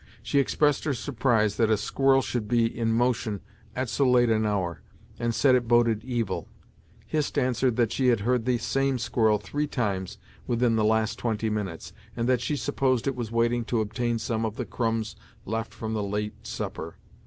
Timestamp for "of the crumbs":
14.43-15.15